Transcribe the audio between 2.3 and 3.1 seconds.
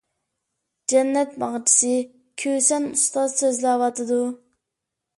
كۈسەن